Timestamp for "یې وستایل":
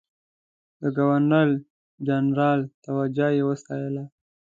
3.37-3.95